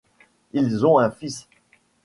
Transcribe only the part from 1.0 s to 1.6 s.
fils.